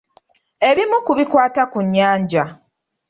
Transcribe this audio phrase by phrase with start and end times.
[0.69, 2.43] Ebimu ku bikwata ku nnyanja.